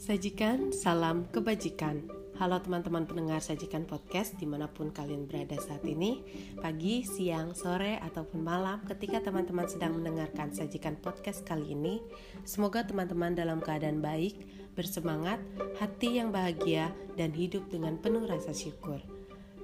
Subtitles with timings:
[0.00, 2.08] Sajikan salam kebajikan.
[2.40, 6.24] Halo teman-teman pendengar Sajikan Podcast di mana pun kalian berada saat ini
[6.56, 12.00] Pagi, siang, sore, ataupun malam ketika teman-teman sedang mendengarkan Sajikan Podcast kali ini
[12.48, 14.40] Semoga teman-teman dalam keadaan baik,
[14.72, 15.36] bersemangat,
[15.76, 19.04] hati yang bahagia, dan hidup dengan penuh rasa syukur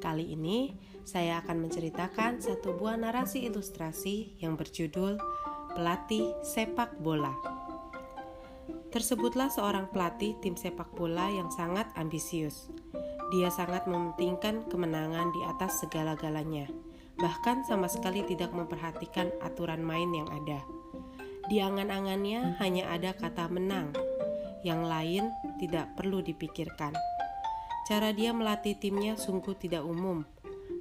[0.04, 5.16] Kali ini saya akan menceritakan satu buah narasi ilustrasi yang berjudul
[5.72, 7.55] Pelatih Sepak Bola
[8.96, 12.72] Tersebutlah seorang pelatih tim sepak bola yang sangat ambisius.
[13.28, 16.64] Dia sangat mementingkan kemenangan di atas segala-galanya,
[17.20, 20.64] bahkan sama sekali tidak memperhatikan aturan main yang ada.
[21.44, 23.92] Di angan-angannya hanya ada kata menang,
[24.64, 25.28] yang lain
[25.60, 26.96] tidak perlu dipikirkan.
[27.84, 30.24] Cara dia melatih timnya sungguh tidak umum.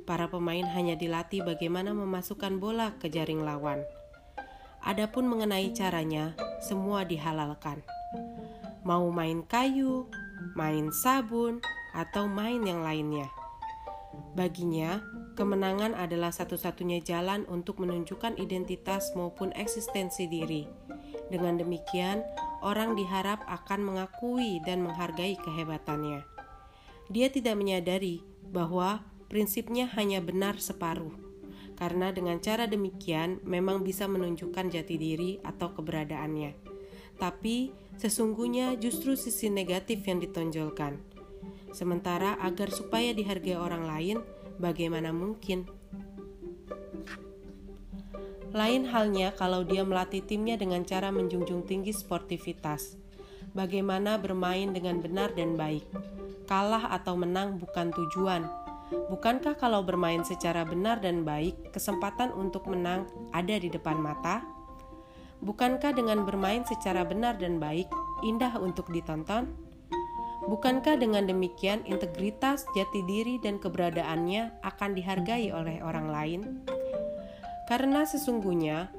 [0.07, 3.83] Para pemain hanya dilatih bagaimana memasukkan bola ke jaring lawan.
[4.87, 6.31] Adapun mengenai caranya,
[6.63, 7.83] semua dihalalkan
[8.85, 10.05] mau main kayu,
[10.53, 11.57] main sabun,
[11.97, 13.25] atau main yang lainnya.
[14.37, 15.01] Baginya,
[15.33, 20.69] kemenangan adalah satu-satunya jalan untuk menunjukkan identitas maupun eksistensi diri.
[21.33, 22.21] Dengan demikian,
[22.61, 26.21] orang diharap akan mengakui dan menghargai kehebatannya.
[27.09, 28.21] Dia tidak menyadari
[28.53, 31.11] bahwa prinsipnya hanya benar separuh,
[31.73, 36.74] karena dengan cara demikian memang bisa menunjukkan jati diri atau keberadaannya
[37.15, 40.99] tapi sesungguhnya justru sisi negatif yang ditonjolkan.
[41.75, 44.17] Sementara agar supaya dihargai orang lain,
[44.59, 45.67] bagaimana mungkin?
[48.55, 52.95] Lain halnya kalau dia melatih timnya dengan cara menjunjung tinggi sportivitas.
[53.51, 55.83] Bagaimana bermain dengan benar dan baik.
[56.47, 58.47] Kalah atau menang bukan tujuan.
[59.11, 63.03] Bukankah kalau bermain secara benar dan baik, kesempatan untuk menang
[63.35, 64.54] ada di depan mata?
[65.45, 67.85] Bukankah dengan bermain secara benar dan baik
[68.25, 69.53] indah untuk ditonton?
[70.49, 76.41] Bukankah dengan demikian integritas, jati diri, dan keberadaannya akan dihargai oleh orang lain?
[77.69, 78.89] Karena sesungguhnya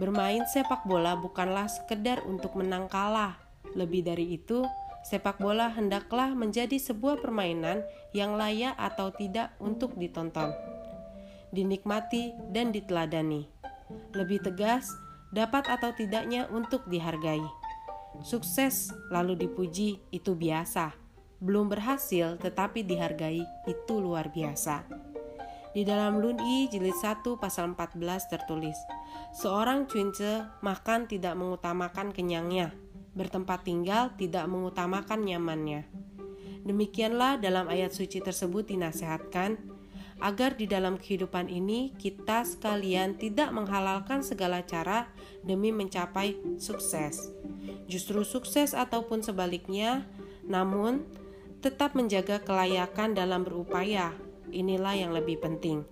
[0.00, 3.36] bermain sepak bola bukanlah sekedar untuk menang kalah.
[3.76, 4.64] Lebih dari itu,
[5.04, 7.84] sepak bola hendaklah menjadi sebuah permainan
[8.16, 10.56] yang layak atau tidak untuk ditonton,
[11.52, 13.48] dinikmati, dan diteladani.
[14.12, 14.92] Lebih tegas,
[15.32, 17.42] dapat atau tidaknya untuk dihargai.
[18.20, 20.92] Sukses lalu dipuji itu biasa.
[21.42, 24.84] Belum berhasil tetapi dihargai itu luar biasa.
[25.72, 27.96] Di dalam Lun-I jilid 1 pasal 14
[28.28, 28.76] tertulis,
[29.32, 32.76] Seorang cuince makan tidak mengutamakan kenyangnya,
[33.16, 35.88] bertempat tinggal tidak mengutamakan nyamannya.
[36.68, 39.56] Demikianlah dalam ayat suci tersebut dinasehatkan,
[40.22, 45.10] agar di dalam kehidupan ini kita sekalian tidak menghalalkan segala cara
[45.42, 47.34] demi mencapai sukses.
[47.90, 50.06] Justru sukses ataupun sebaliknya,
[50.46, 51.02] namun
[51.58, 54.14] tetap menjaga kelayakan dalam berupaya.
[54.54, 55.82] Inilah yang lebih penting.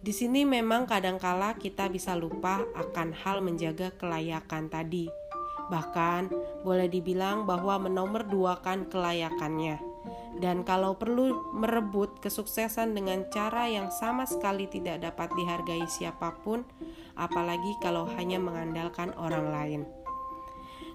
[0.00, 5.12] Di sini memang kadangkala kita bisa lupa akan hal menjaga kelayakan tadi.
[5.68, 6.32] Bahkan
[6.64, 9.89] boleh dibilang bahwa menomorduakan kelayakannya
[10.38, 16.62] dan kalau perlu merebut kesuksesan dengan cara yang sama sekali tidak dapat dihargai siapa pun,
[17.18, 19.82] apalagi kalau hanya mengandalkan orang lain.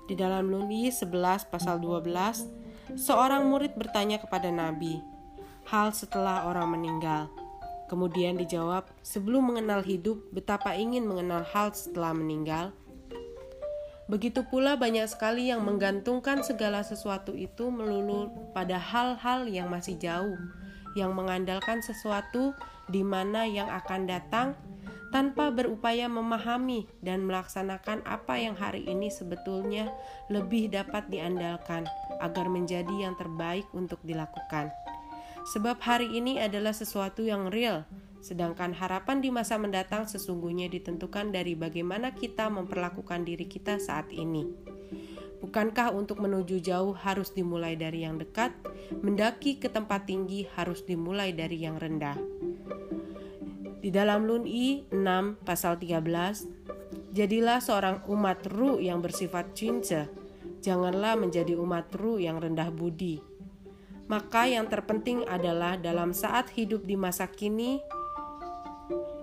[0.06, 2.46] Di dalam Luni 11 pasal 12,
[2.94, 5.02] seorang murid bertanya kepada Nabi,
[5.66, 7.28] hal setelah orang meninggal.
[7.86, 12.74] Kemudian dijawab, sebelum mengenal hidup, betapa ingin mengenal hal setelah meninggal.
[14.06, 20.38] Begitu pula banyak sekali yang menggantungkan segala sesuatu itu melulu pada hal-hal yang masih jauh,
[20.94, 22.54] yang mengandalkan sesuatu
[22.86, 24.54] di mana yang akan datang
[25.10, 29.90] tanpa berupaya memahami dan melaksanakan apa yang hari ini sebetulnya
[30.30, 31.90] lebih dapat diandalkan
[32.22, 34.70] agar menjadi yang terbaik untuk dilakukan.
[35.56, 37.86] Sebab hari ini adalah sesuatu yang real,
[38.26, 44.50] Sedangkan harapan di masa mendatang sesungguhnya ditentukan dari bagaimana kita memperlakukan diri kita saat ini.
[45.46, 48.50] Bukankah untuk menuju jauh harus dimulai dari yang dekat,
[49.06, 52.18] mendaki ke tempat tinggi harus dimulai dari yang rendah?
[53.78, 60.10] Di dalam Lun-I 6 pasal 13, jadilah seorang umat ru yang bersifat cince,
[60.66, 63.22] janganlah menjadi umat ru yang rendah budi.
[64.10, 67.86] Maka yang terpenting adalah dalam saat hidup di masa kini,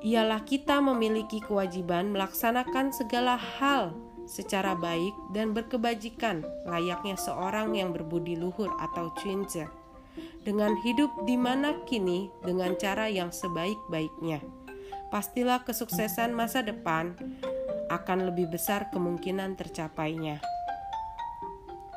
[0.03, 3.95] ialah kita memiliki kewajiban melaksanakan segala hal
[4.27, 9.67] secara baik dan berkebajikan layaknya seorang yang berbudi luhur atau cuince
[10.43, 14.43] dengan hidup di mana kini dengan cara yang sebaik-baiknya.
[15.09, 17.15] Pastilah kesuksesan masa depan
[17.93, 20.41] akan lebih besar kemungkinan tercapainya.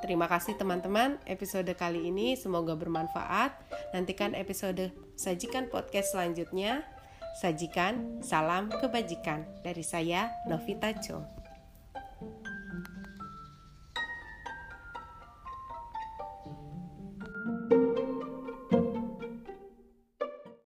[0.04, 1.18] Terima kasih teman-teman.
[1.25, 3.57] Episode kali ini semoga bermanfaat.
[3.96, 6.94] Nantikan episode Sajikan podcast selanjutnya.
[7.36, 11.20] Sajikan salam kebajikan dari saya Novita Cho.